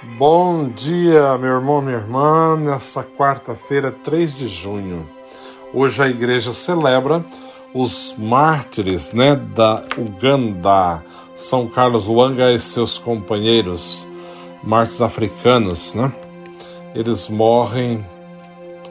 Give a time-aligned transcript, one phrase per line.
[0.00, 5.04] Bom dia, meu irmão, minha irmã, nessa quarta-feira, 3 de junho.
[5.74, 7.24] Hoje a igreja celebra
[7.74, 11.02] os mártires né, da Uganda,
[11.34, 14.06] São Carlos Luanga e seus companheiros,
[14.62, 15.94] mártires africanos.
[15.94, 16.12] Né?
[16.94, 18.06] Eles morrem,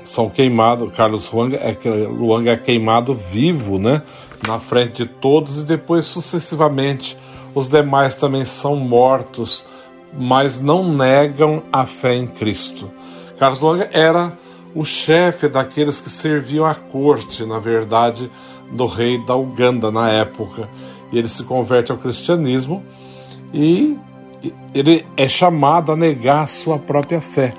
[0.03, 4.01] são queimados, Carlos Luanga é, Luanga é queimado vivo né,
[4.45, 7.17] na frente de todos e depois sucessivamente
[7.55, 9.65] os demais também são mortos
[10.13, 12.91] mas não negam a fé em Cristo.
[13.37, 14.31] Carlos Longa era
[14.73, 18.29] o chefe daqueles que serviam à corte, na verdade,
[18.71, 20.69] do rei da Uganda na época.
[21.11, 22.83] E ele se converte ao cristianismo
[23.53, 23.97] e
[24.73, 27.53] ele é chamado a negar a sua própria fé,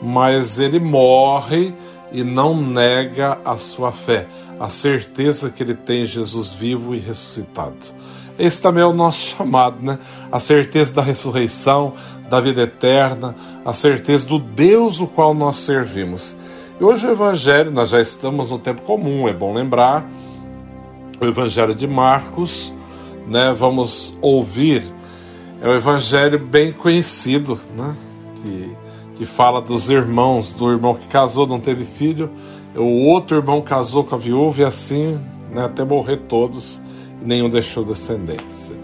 [0.00, 1.74] mas ele morre
[2.12, 4.26] e não nega a sua fé,
[4.58, 8.01] a certeza que ele tem Jesus vivo e ressuscitado.
[8.38, 9.98] Esse também é o nosso chamado, né?
[10.30, 11.92] A certeza da ressurreição,
[12.28, 16.36] da vida eterna, a certeza do Deus o qual nós servimos.
[16.80, 20.08] E hoje o Evangelho, nós já estamos no tempo comum, é bom lembrar,
[21.20, 22.72] o Evangelho de Marcos,
[23.28, 23.54] né?
[23.56, 24.82] Vamos ouvir,
[25.60, 27.94] é o Evangelho bem conhecido, né?
[28.36, 28.76] Que,
[29.16, 32.30] que fala dos irmãos, do irmão que casou, não teve filho,
[32.74, 35.12] o outro irmão casou com a viúva e assim,
[35.52, 36.80] né, até morrer todos
[37.24, 38.74] nenhum deixou descendência.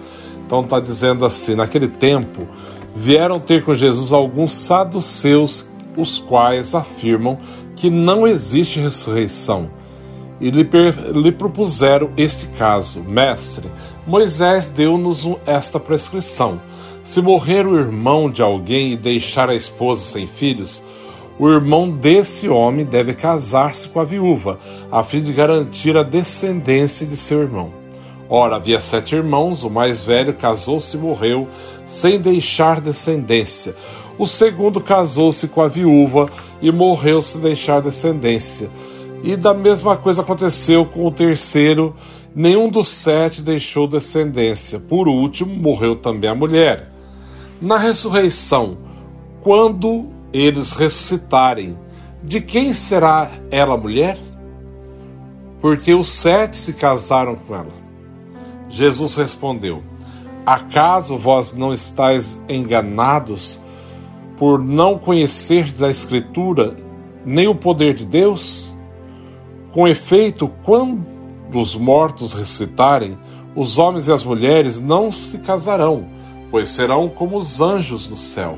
[0.46, 2.46] Então está dizendo assim: naquele tempo
[2.94, 7.38] vieram ter com Jesus alguns saduceus, os quais afirmam
[7.76, 9.70] que não existe ressurreição.
[10.40, 10.68] E lhe,
[11.14, 13.68] lhe propuseram este caso: Mestre,
[14.06, 16.58] Moisés deu-nos esta prescrição.
[17.04, 20.82] Se morrer o irmão de alguém e deixar a esposa sem filhos,
[21.38, 24.58] o irmão desse homem deve casar-se com a viúva,
[24.90, 27.77] a fim de garantir a descendência de seu irmão.
[28.30, 31.48] Ora, havia sete irmãos, o mais velho casou-se e morreu,
[31.86, 33.74] sem deixar descendência.
[34.18, 36.28] O segundo casou-se com a viúva
[36.60, 38.68] e morreu sem deixar descendência.
[39.22, 41.96] E da mesma coisa aconteceu com o terceiro,
[42.34, 44.78] nenhum dos sete deixou descendência.
[44.78, 46.90] Por último, morreu também a mulher.
[47.62, 48.76] Na ressurreição,
[49.40, 51.78] quando eles ressuscitarem,
[52.22, 54.18] de quem será ela mulher?
[55.60, 57.87] Porque os sete se casaram com ela.
[58.68, 59.82] Jesus respondeu:
[60.44, 63.60] Acaso vós não estáis enganados
[64.36, 66.76] por não conhecerdes a Escritura
[67.24, 68.74] nem o poder de Deus?
[69.72, 71.06] Com efeito, quando
[71.54, 73.18] os mortos ressuscitarem,
[73.54, 76.06] os homens e as mulheres não se casarão,
[76.50, 78.54] pois serão como os anjos do céu.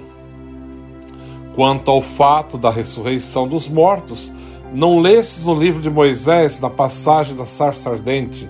[1.55, 4.33] Quanto ao fato da ressurreição dos mortos,
[4.73, 8.49] não lestes no livro de Moisés, na passagem da sarça ardente,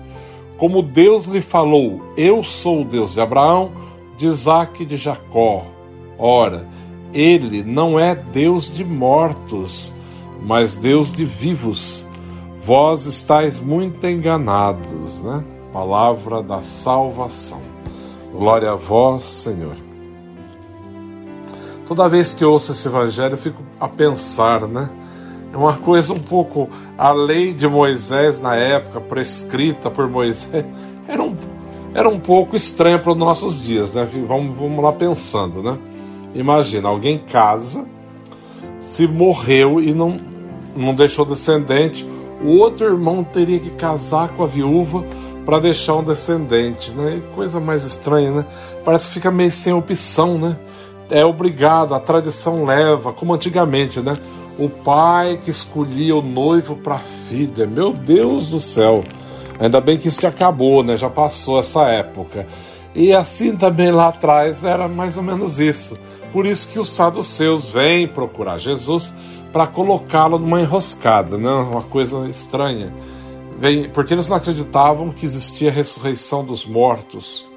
[0.61, 3.71] como Deus lhe falou: Eu sou o Deus de Abraão,
[4.15, 5.65] de Isaac e de Jacó.
[6.19, 6.67] Ora,
[7.11, 9.91] ele não é Deus de mortos,
[10.39, 12.05] mas Deus de vivos.
[12.59, 15.43] Vós estáis muito enganados, né?
[15.73, 17.59] Palavra da salvação.
[18.31, 19.75] Glória a vós, Senhor.
[21.87, 24.91] Toda vez que ouço esse evangelho, eu fico a pensar, né?
[25.53, 26.69] É uma coisa um pouco.
[26.97, 30.65] A lei de Moisés na época, prescrita por Moisés,
[31.07, 31.35] era um,
[31.93, 34.07] era um pouco estranha para os nossos dias, né?
[34.27, 35.77] Vamos, vamos lá pensando, né?
[36.33, 37.85] Imagina, alguém casa,
[38.79, 40.19] se morreu e não,
[40.75, 42.07] não deixou descendente,
[42.43, 45.03] o outro irmão teria que casar com a viúva
[45.45, 47.21] para deixar um descendente, né?
[47.35, 48.45] Coisa mais estranha, né?
[48.85, 50.57] Parece que fica meio sem opção, né?
[51.09, 54.15] É obrigado, a tradição leva, como antigamente, né?
[54.57, 57.65] O pai que escolhia o noivo para a filha.
[57.65, 59.01] Meu Deus do céu.
[59.59, 60.97] Ainda bem que isso já acabou, né?
[60.97, 62.47] Já passou essa época.
[62.93, 65.97] E assim também lá atrás era mais ou menos isso.
[66.33, 69.13] Por isso que os saduceus vêm procurar Jesus
[69.51, 71.49] para colocá-lo numa enroscada, né?
[71.49, 72.93] Uma coisa estranha.
[73.59, 77.47] Vem, porque eles não acreditavam que existia ressurreição dos mortos.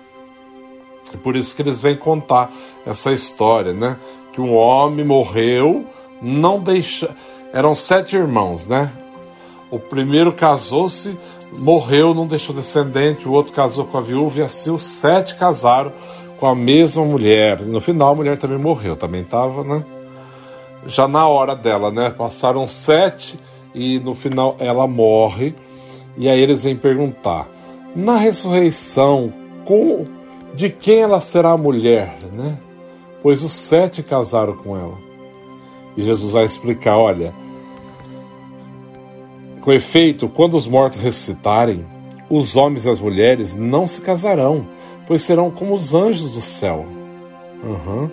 [1.22, 2.48] Por isso que eles vêm contar
[2.84, 3.96] essa história, né?
[4.32, 5.86] Que um homem morreu
[6.24, 7.14] não deixa.
[7.52, 8.90] Eram sete irmãos, né?
[9.70, 11.18] O primeiro casou-se,
[11.58, 15.92] morreu, não deixou descendente, o outro casou com a viúva, e assim os sete casaram
[16.38, 17.60] com a mesma mulher.
[17.62, 19.84] No final a mulher também morreu, também estava, né?
[20.86, 22.10] Já na hora dela, né?
[22.10, 23.38] Passaram sete
[23.74, 25.54] e no final ela morre.
[26.16, 27.48] E aí eles vêm perguntar:
[27.94, 29.32] na ressurreição,
[29.64, 30.06] com,
[30.54, 32.58] de quem ela será a mulher, né?
[33.22, 35.13] Pois os sete casaram com ela.
[35.96, 37.34] E Jesus vai explicar: olha,
[39.60, 41.84] com efeito, quando os mortos ressuscitarem,
[42.28, 44.66] os homens e as mulheres não se casarão,
[45.06, 46.86] pois serão como os anjos do céu.
[47.62, 48.10] Uhum.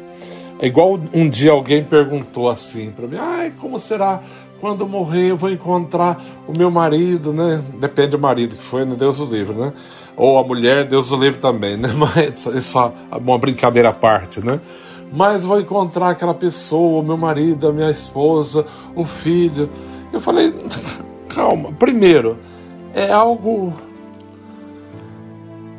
[0.60, 4.22] É igual um dia alguém perguntou assim para mim: ai, como será
[4.62, 7.62] quando morrer eu vou encontrar o meu marido, né?
[7.80, 8.96] Depende do marido que foi, né?
[8.96, 9.74] Deus o livre, né?
[10.16, 11.90] Ou a mulher, Deus o livre também, né?
[11.98, 14.62] Mas é só uma brincadeira à parte, né?
[15.12, 18.66] Mas vou encontrar aquela pessoa, meu marido, a minha esposa,
[18.96, 19.70] o filho.
[20.12, 20.54] Eu falei,
[21.30, 21.72] calma.
[21.74, 22.38] Primeiro,
[22.94, 23.74] é algo.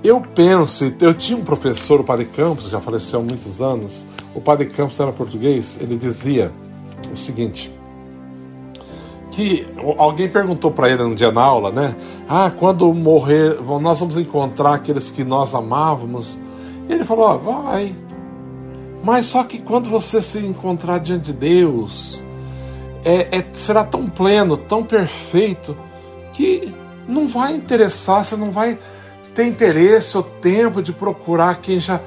[0.05, 4.05] Eu penso, eu tinha um professor, o Padre Campos, já faleceu há muitos anos.
[4.35, 6.53] O Padre Campos era português, ele dizia
[7.13, 7.71] o seguinte:
[9.33, 11.97] que alguém perguntou para ele um dia na aula, né?
[12.29, 16.39] Ah, quando morrer, nós vamos encontrar aqueles que nós amávamos.
[16.89, 17.95] Ele falou: ah, vai.
[19.03, 22.23] Mas só que quando você se encontrar diante de Deus,
[23.05, 25.77] é, é, será tão pleno, tão perfeito,
[26.33, 26.73] que
[27.09, 28.79] não vai interessar, você não vai
[29.35, 32.01] ter interesse ou tempo de procurar quem já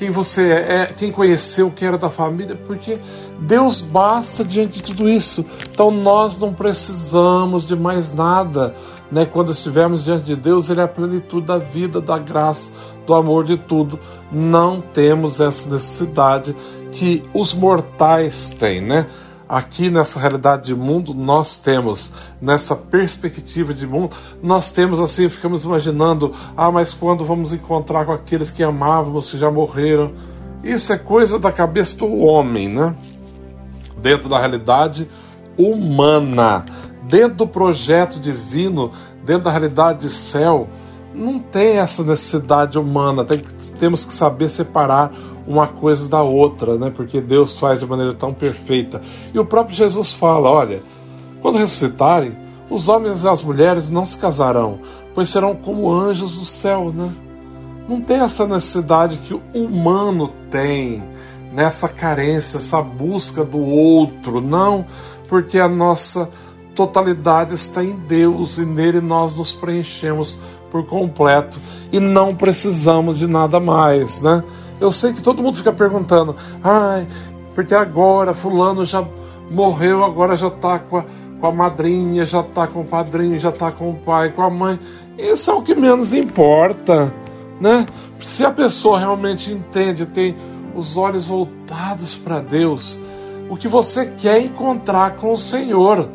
[0.00, 2.98] quem você é, quem conheceu, quem era da família, porque
[3.38, 5.44] Deus basta diante de tudo isso.
[5.70, 8.74] Então nós não precisamos de mais nada.
[9.12, 9.26] Né?
[9.26, 12.70] Quando estivermos diante de Deus, Ele é a plenitude da vida, da graça,
[13.06, 13.98] do amor de tudo.
[14.32, 16.56] Não temos essa necessidade
[16.90, 19.06] que os mortais têm, né?
[19.50, 25.64] Aqui nessa realidade de mundo, nós temos, nessa perspectiva de mundo, nós temos assim, ficamos
[25.64, 30.12] imaginando, ah, mas quando vamos encontrar com aqueles que amávamos, que já morreram?
[30.62, 32.94] Isso é coisa da cabeça do homem, né?
[34.00, 35.10] Dentro da realidade
[35.58, 36.64] humana,
[37.08, 38.92] dentro do projeto divino,
[39.24, 40.68] dentro da realidade de céu,
[41.14, 43.38] não tem essa necessidade humana, tem,
[43.78, 45.12] temos que saber separar
[45.46, 46.92] uma coisa da outra, né?
[46.94, 49.02] Porque Deus faz de maneira tão perfeita.
[49.34, 50.82] E o próprio Jesus fala: olha,
[51.40, 52.36] quando ressuscitarem,
[52.68, 54.78] os homens e as mulheres não se casarão,
[55.14, 57.10] pois serão como anjos do céu, né?
[57.88, 61.02] Não tem essa necessidade que o humano tem,
[61.52, 64.86] nessa carência, essa busca do outro, não,
[65.28, 66.28] porque a nossa
[66.76, 70.38] totalidade está em Deus e nele nós nos preenchemos
[70.70, 71.58] por completo
[71.92, 74.42] e não precisamos de nada mais, né?
[74.80, 77.06] Eu sei que todo mundo fica perguntando, ai,
[77.54, 79.04] porque agora fulano já
[79.50, 81.04] morreu, agora já está com a,
[81.40, 84.48] com a madrinha, já está com o padrinho, já está com o pai, com a
[84.48, 84.78] mãe.
[85.18, 87.12] Isso é o que menos importa,
[87.60, 87.84] né?
[88.22, 90.34] Se a pessoa realmente entende, tem
[90.74, 92.98] os olhos voltados para Deus,
[93.50, 96.08] o que você quer encontrar com o Senhor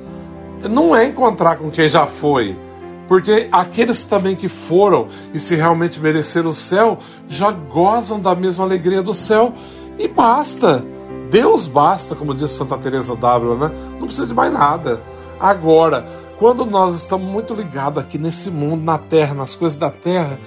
[0.70, 2.58] não é encontrar com quem já foi,
[3.08, 6.98] porque aqueles também que foram e se realmente mereceram o céu,
[7.28, 9.54] já gozam da mesma alegria do céu
[9.98, 10.84] e basta.
[11.30, 13.76] Deus basta, como diz Santa Teresa d'Ávila, né?
[14.00, 15.02] Não precisa de mais nada.
[15.40, 16.06] Agora,
[16.38, 20.40] quando nós estamos muito ligados aqui nesse mundo, na terra, nas coisas da terra,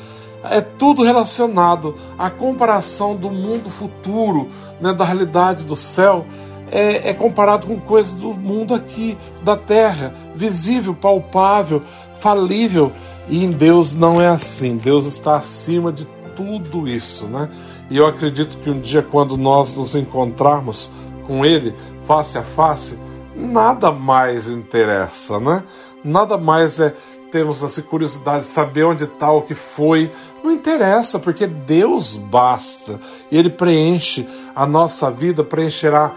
[0.45, 4.49] é tudo relacionado à comparação do mundo futuro,
[4.81, 6.25] né, da realidade do céu,
[6.71, 11.83] é, é comparado com coisas do mundo aqui, da terra, visível, palpável,
[12.21, 12.93] falível.
[13.29, 14.77] E em Deus não é assim.
[14.77, 16.07] Deus está acima de
[16.37, 17.49] tudo isso, né?
[17.91, 20.91] E eu acredito que um dia, quando nós nos encontrarmos
[21.27, 21.75] com Ele
[22.07, 22.99] face a face,
[23.35, 25.63] nada mais interessa, né?
[26.05, 26.95] Nada mais é
[27.31, 30.11] termos essa curiosidade de saber onde está, o que foi.
[30.43, 33.01] Não interessa, porque Deus basta.
[33.31, 36.13] E Ele preenche a nossa vida, preencherá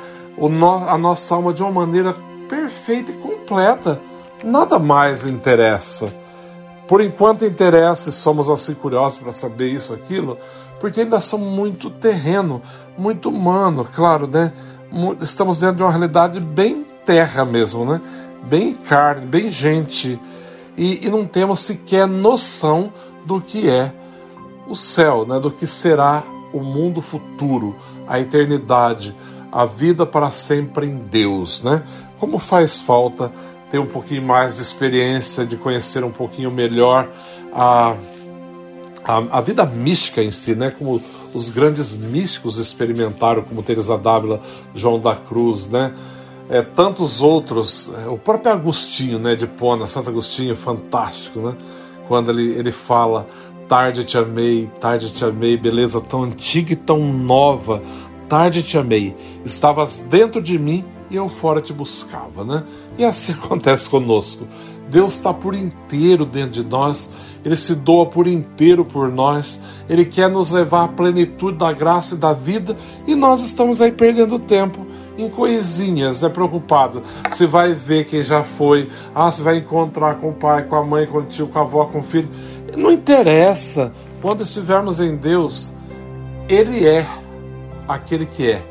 [0.87, 2.15] a nossa alma de uma maneira
[2.47, 3.99] perfeita e completa
[4.43, 6.13] nada mais interessa.
[6.87, 10.37] Por enquanto interessa e somos assim curiosos para saber isso, aquilo,
[10.79, 12.61] porque ainda somos muito terreno,
[12.97, 14.51] muito humano, claro, né?
[15.21, 18.01] Estamos dentro de uma realidade bem terra mesmo, né?
[18.43, 20.19] Bem carne, bem gente.
[20.77, 22.91] E, e não temos sequer noção
[23.25, 23.93] do que é
[24.67, 25.39] o céu, né?
[25.39, 27.75] Do que será o mundo futuro,
[28.07, 29.15] a eternidade,
[29.51, 31.83] a vida para sempre em Deus, né?
[32.19, 33.31] Como faz falta
[33.71, 37.09] ter um pouquinho mais de experiência, de conhecer um pouquinho melhor
[37.53, 37.95] a,
[39.03, 40.71] a, a, vida mística em si, né?
[40.71, 41.01] Como
[41.33, 44.41] os grandes místicos experimentaram, como Teresa d'Ávila,
[44.75, 45.93] João da Cruz, né?
[46.49, 51.55] É, tantos outros, é, o próprio Agostinho, né, de Pona, Santo Agostinho, fantástico, né?
[52.09, 53.25] Quando ele, ele fala,
[53.69, 57.81] tarde te amei, tarde te amei, beleza tão antiga e tão nova,
[58.27, 62.63] tarde te amei, estavas dentro de mim e eu fora te buscava, né?
[62.97, 64.47] E assim acontece conosco.
[64.87, 67.09] Deus está por inteiro dentro de nós,
[67.45, 72.15] Ele se doa por inteiro por nós, Ele quer nos levar à plenitude da graça
[72.15, 72.75] e da vida,
[73.05, 74.85] e nós estamos aí perdendo tempo
[75.17, 76.29] em coisinhas, né?
[76.29, 77.03] Preocupados.
[77.31, 80.85] Se vai ver quem já foi, ah, se vai encontrar com o pai, com a
[80.85, 82.29] mãe, com o tio, com a avó, com o filho.
[82.75, 83.91] Não interessa.
[84.21, 85.73] Quando estivermos em Deus,
[86.47, 87.07] Ele é
[87.87, 88.70] aquele que é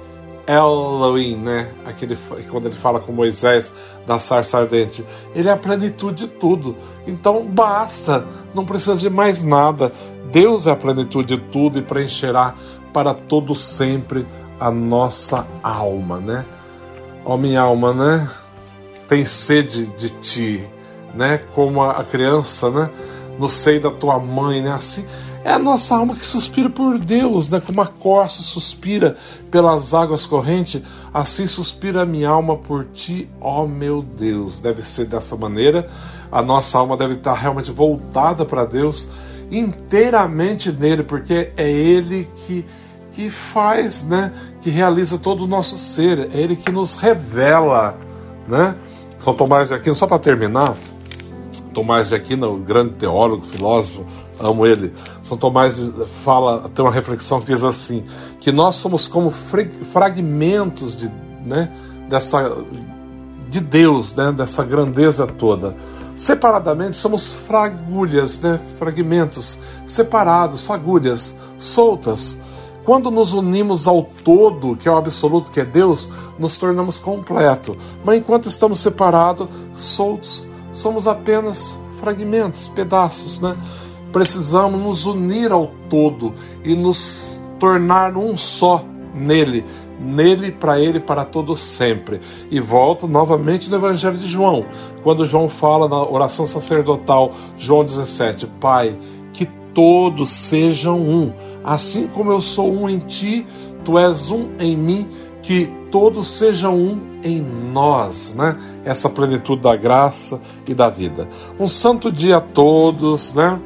[0.56, 1.70] Elohim, né?
[1.84, 2.16] Aquele,
[2.50, 3.74] quando ele fala com Moisés
[4.06, 5.04] da sarça ardente.
[5.34, 6.76] Ele é a plenitude de tudo.
[7.06, 9.92] Então basta, não precisa de mais nada.
[10.32, 12.54] Deus é a plenitude de tudo e preencherá
[12.92, 14.26] para todo sempre
[14.58, 16.44] a nossa alma, né?
[17.24, 18.28] Ó minha alma, né?
[19.08, 20.68] Tem sede de ti,
[21.14, 21.38] né?
[21.54, 22.90] Como a criança, né?
[23.38, 24.72] No seio da tua mãe, né?
[24.72, 25.04] Assim,
[25.42, 27.60] é a nossa alma que suspira por Deus, né?
[27.64, 29.16] Como a corça suspira
[29.50, 30.82] pelas águas correntes,
[31.12, 34.60] assim suspira a minha alma por ti, ó meu Deus.
[34.60, 35.88] Deve ser dessa maneira.
[36.30, 39.08] A nossa alma deve estar realmente voltada para Deus,
[39.50, 42.64] inteiramente nele, porque é Ele que
[43.12, 47.98] que faz, né, que realiza todo o nosso ser, é Ele que nos revela,
[48.46, 48.76] né?
[49.18, 50.76] São Tomás de Aquino, só para terminar,
[51.74, 54.06] Tomás de Aquino, grande teólogo, filósofo,
[54.40, 54.92] amo ele.
[55.22, 55.92] São Tomás
[56.24, 58.04] fala, tem uma reflexão que diz assim,
[58.40, 61.10] que nós somos como fragmentos de,
[61.44, 61.70] né,
[62.08, 62.56] dessa
[63.48, 65.74] de Deus, né, dessa grandeza toda.
[66.16, 72.38] Separadamente somos fragulhas, né, fragmentos separados, fagulhas soltas.
[72.84, 77.76] Quando nos unimos ao todo, que é o absoluto, que é Deus, nos tornamos completo.
[78.04, 83.56] Mas enquanto estamos separados, soltos, somos apenas fragmentos, pedaços, né?
[84.12, 89.64] Precisamos nos unir ao todo e nos tornar um só nele,
[90.00, 92.20] nele, para ele, para todos sempre.
[92.50, 94.64] E volto novamente no Evangelho de João,
[95.02, 98.96] quando João fala na oração sacerdotal, João 17: Pai,
[99.32, 103.46] que todos sejam um, assim como eu sou um em ti,
[103.84, 105.08] tu és um em mim,
[105.42, 108.56] que todos sejam um em nós, né?
[108.84, 111.28] Essa plenitude da graça e da vida.
[111.58, 113.60] Um santo dia a todos, né?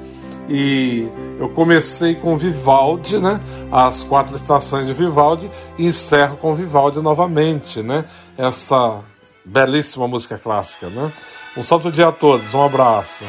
[0.48, 1.08] E
[1.38, 3.40] eu comecei com Vivaldi, né?
[3.72, 8.04] As quatro estações de Vivaldi e encerro com Vivaldi novamente, né?
[8.36, 9.00] Essa
[9.44, 11.12] belíssima música clássica, né?
[11.56, 13.24] Um santo dia a todos, um abraço.